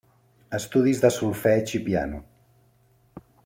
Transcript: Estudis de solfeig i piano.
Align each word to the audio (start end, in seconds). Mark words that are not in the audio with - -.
Estudis 0.59 1.03
de 1.03 1.11
solfeig 1.17 1.75
i 1.81 1.83
piano. 1.91 2.25